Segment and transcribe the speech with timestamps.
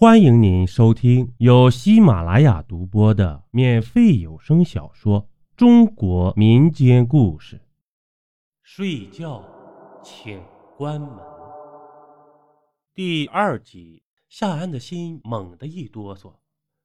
[0.00, 5.24] 欢迎您收听由喜马拉雅独播的免费有声小说
[5.58, 7.56] 《中国民间故事》。
[8.62, 9.44] 睡觉，
[10.02, 10.42] 请
[10.74, 11.10] 关门。
[12.94, 16.36] 第二集，夏安的心猛地一哆嗦，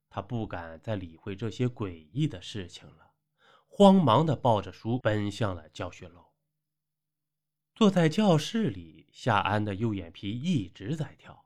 [0.09, 3.11] 他不敢再理会这些诡异的事情了，
[3.69, 6.25] 慌忙的抱着书奔向了教学楼。
[7.73, 11.44] 坐在教室里，夏安的右眼皮一直在跳。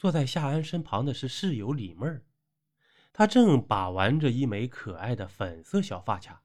[0.00, 2.24] 坐在夏安身旁的是室友李妹儿，
[3.12, 6.42] 她正把玩着一枚可爱的粉色小发卡。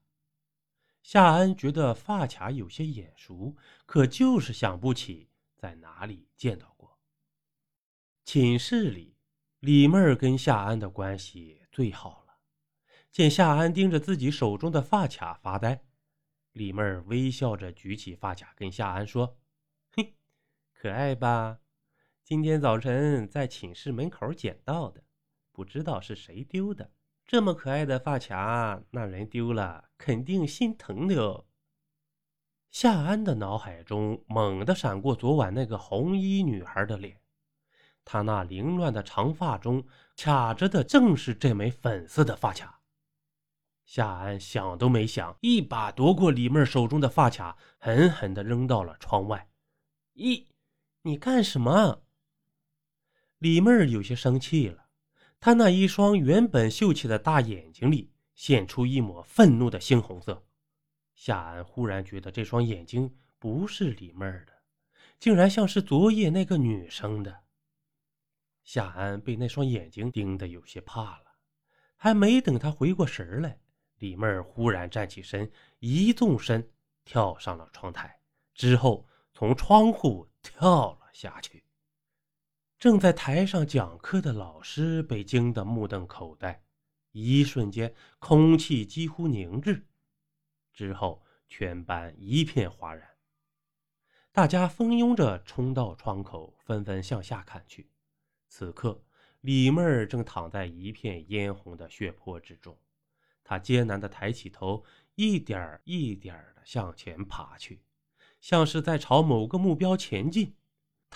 [1.02, 6.98] 夏安觉得发卡有些眼熟，可就是想不起在哪里见到过。
[8.26, 9.16] 寝室里，
[9.60, 12.36] 李妹儿跟夏安的关系最好了。
[13.10, 15.82] 见夏安盯着自己手中的发卡发呆，
[16.52, 19.38] 李妹儿微笑着举起发卡，跟夏安说
[19.96, 20.14] ：“嘿，
[20.74, 21.60] 可爱吧？”
[22.26, 25.00] 今天早晨在寝室门口捡到的，
[25.52, 26.90] 不知道是谁丢的。
[27.24, 31.44] 这么可爱的发卡，那人丢了肯定心疼的哦。
[32.68, 37.20] 夏安的脑海中猛地闪过昨晚那个红衣女孩的脸，
[38.04, 39.86] 她那凌乱的长发中
[40.16, 42.80] 卡着的正是这枚粉色的发卡。
[43.84, 49.48] 夏安想都没想，一把夺过李妹手中的发卡，狠狠地扔到了窗外。
[50.14, 50.48] 咦，
[51.02, 52.02] 你干什么？
[53.38, 54.86] 李妹儿有些生气了，
[55.38, 60.46] 她那一双原本秀气的大眼睛里现出一抹愤怒的猩红色。
[61.14, 64.52] 夏安忽然觉得这双眼睛不是李妹儿的，
[65.18, 67.42] 竟然像是昨夜那个女生的。
[68.64, 71.24] 夏安被那双眼睛盯得有些怕了，
[71.96, 73.60] 还没等他回过神来，
[73.98, 76.70] 李妹儿忽然站起身，一纵身
[77.04, 78.18] 跳上了窗台，
[78.54, 81.62] 之后从窗户跳了下去。
[82.78, 86.62] 正在台上讲课的老师被惊得目瞪口呆，
[87.12, 89.86] 一瞬间空气几乎凝滞，
[90.74, 93.08] 之后全班一片哗然，
[94.30, 97.90] 大家蜂拥着冲到窗口，纷纷向下看去。
[98.46, 99.02] 此刻，
[99.40, 102.78] 李妹儿正躺在一片嫣红的血泊之中，
[103.42, 104.84] 她艰难地抬起头，
[105.14, 107.80] 一点一点地向前爬去，
[108.38, 110.54] 像是在朝某个目标前进。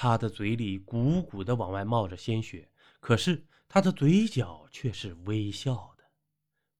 [0.03, 6.05] 他的嘴里鼓鼓的往外冒着鲜血，可是他的嘴角却是微笑的。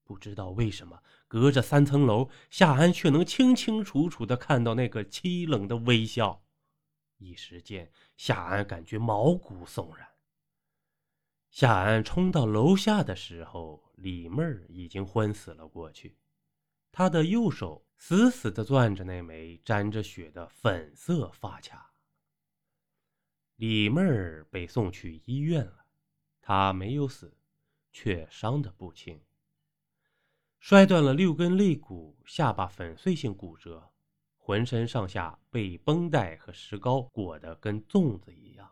[0.03, 6.43] 不知道为什么，隔着三层楼，夏安却能清清楚楚的看到那个凄冷的微笑。
[7.19, 10.07] 一时间，夏安感觉毛骨悚然。
[11.51, 16.17] 夏安冲到楼下的时候，李妹儿已经昏死了过去，
[16.91, 21.90] 她的右手死死的攥着那枚沾着血的粉色发卡。
[23.61, 25.85] 李妹儿被送去医院了，
[26.41, 27.37] 她没有死，
[27.91, 29.21] 却伤得不轻，
[30.57, 33.91] 摔断了六根肋骨，下巴粉碎性骨折，
[34.35, 38.67] 浑身上下被绷带和石膏裹得跟粽子一样。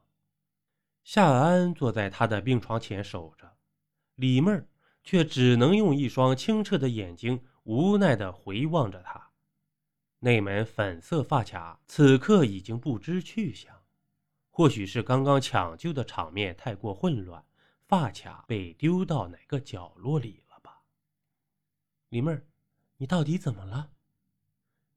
[1.03, 3.57] 夏安坐在他的病床前守着，
[4.16, 4.67] 李妹儿
[5.03, 9.29] 却只能用一双清澈的眼睛无奈地回望着他。
[10.17, 13.78] 那枚粉色发卡此刻已经不知去向。
[14.50, 17.46] 或许是刚刚抢救的场面太过混乱，
[17.86, 20.84] 发卡被丢到哪个角落里了吧？
[22.10, 22.46] 李妹儿，
[22.98, 23.92] 你到底怎么了？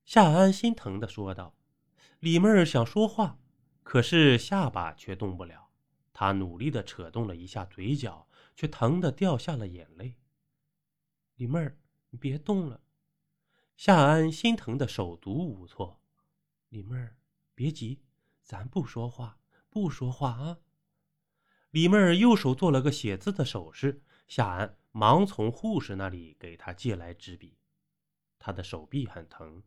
[0.04, 1.54] 夏安心疼的说道。
[2.18, 3.38] 李妹儿想说话，
[3.82, 5.70] 可是下巴却动不了。
[6.12, 10.16] 她努力的扯动了一下嘴角，却疼得掉下了眼泪。
[11.36, 11.78] 李妹儿，
[12.10, 12.80] 你别动了。
[13.76, 16.00] 夏安心疼的手足无措。
[16.68, 17.16] 李妹儿，
[17.54, 18.00] 别急，
[18.42, 19.38] 咱不说话。
[19.72, 20.58] 不说话啊！
[21.70, 27.56] 李妹儿右手做了个写字的手势，夏安忙从护士那里给她借来纸笔。
[28.38, 29.62] 她的手臂很疼，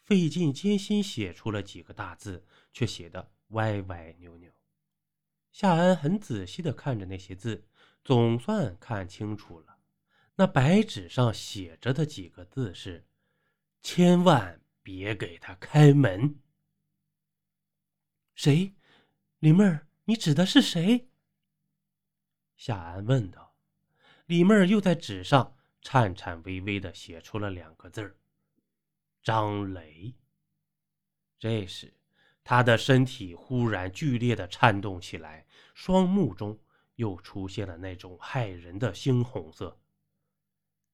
[0.00, 4.50] 费尽艰辛写出了几个大字，却写得歪歪扭扭。
[5.50, 7.66] 夏安很仔细地看着那些字，
[8.02, 9.76] 总算看清楚了。
[10.36, 13.06] 那白纸上写着的几个字是
[13.82, 16.40] ：“千万别给他开门。”
[18.34, 18.74] 谁？
[19.42, 21.08] 李妹儿，你指的是谁？
[22.54, 23.56] 夏安问道。
[24.26, 28.16] 李妹儿又在纸上颤颤巍巍的写出了两个字
[29.20, 30.14] ：“张雷。”
[31.40, 31.92] 这时，
[32.44, 35.44] 他的身体忽然剧烈的颤动起来，
[35.74, 36.56] 双目中
[36.94, 39.76] 又出现了那种骇人的猩红色。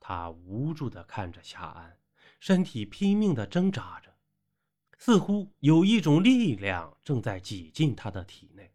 [0.00, 1.98] 他无助的看着夏安，
[2.40, 4.16] 身体拼命的挣扎着。
[4.98, 8.74] 似乎有一种力量正在挤进他的体内，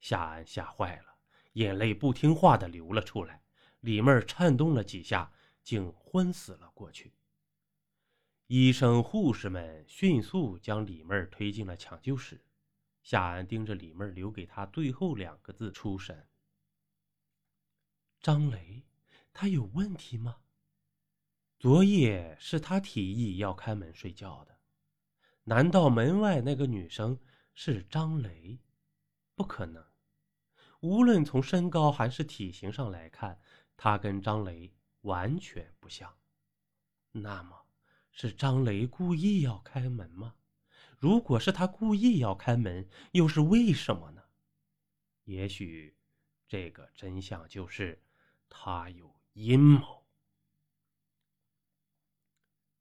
[0.00, 1.16] 夏安吓坏了，
[1.54, 3.42] 眼泪不听话的流了出来。
[3.80, 5.32] 李妹儿颤动了几下，
[5.62, 7.14] 竟昏死了过去。
[8.48, 12.44] 医生、护士们迅速将李妹儿推进了抢救室。
[13.02, 16.28] 夏安盯着李妹儿留给他最后两个字出神
[18.20, 18.84] ：“张雷，
[19.32, 20.36] 他有问题吗？
[21.58, 24.55] 昨夜是他提议要开门睡觉的，
[25.48, 27.18] 难道门外那个女生
[27.54, 28.60] 是张雷？
[29.34, 29.84] 不可能，
[30.80, 33.40] 无论从身高还是体型上来看。”
[33.78, 36.16] 他跟张雷完全不像，
[37.12, 37.66] 那么
[38.10, 40.34] 是张雷故意要开门吗？
[40.96, 44.22] 如果是他故意要开门，又是为什么呢？
[45.24, 45.94] 也许
[46.48, 48.02] 这个真相就是
[48.48, 50.06] 他有阴谋。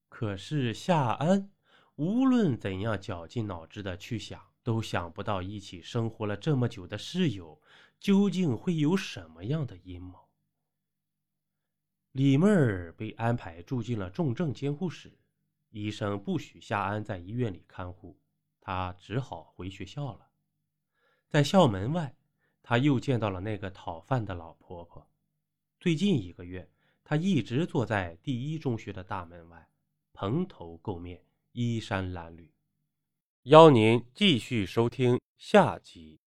[0.07, 1.51] 可是夏安
[1.95, 7.61] 无论怎样绞尽脑汁的去想，都想不到一起生活了这么久的室友
[7.99, 10.27] 究竟会有什么样的阴谋。
[12.11, 15.17] 李妹儿被安排住进了重症监护室，
[15.69, 18.17] 医生不许夏安在医院里看护，
[18.59, 20.27] 她只好回学校了。
[21.27, 22.15] 在校门外，
[22.61, 25.05] 她又见到了那个讨饭的老婆婆。
[25.79, 26.69] 最近一个月，
[27.03, 29.69] 她一直坐在第一中学的大门外，
[30.13, 31.24] 蓬头垢面，
[31.55, 32.49] 衣衫褴褛。
[33.43, 36.19] 邀您继续收听下集。